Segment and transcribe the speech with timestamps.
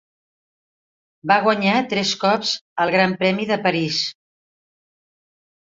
[1.33, 2.55] Va guanyar tres cops
[2.87, 4.03] el Gran Premi de París.